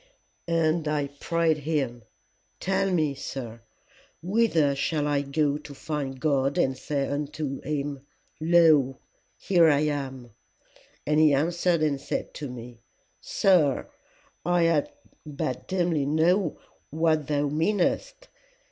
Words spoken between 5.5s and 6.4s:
to find